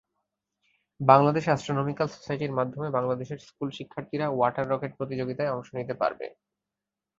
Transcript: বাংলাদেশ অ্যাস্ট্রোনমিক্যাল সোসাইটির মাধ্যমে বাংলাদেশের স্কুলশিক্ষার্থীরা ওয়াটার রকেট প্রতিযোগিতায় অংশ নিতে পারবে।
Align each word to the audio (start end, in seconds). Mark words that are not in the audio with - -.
বাংলাদেশ 0.99 1.43
অ্যাস্ট্রোনমিক্যাল 1.47 2.07
সোসাইটির 2.09 2.57
মাধ্যমে 2.59 2.87
বাংলাদেশের 2.97 3.39
স্কুলশিক্ষার্থীরা 3.47 4.27
ওয়াটার 4.29 4.69
রকেট 4.69 4.91
প্রতিযোগিতায় 4.99 5.53
অংশ 5.55 5.67
নিতে 5.77 5.93
পারবে। 6.01 6.25